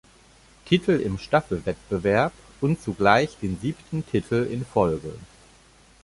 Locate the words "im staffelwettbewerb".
0.99-2.33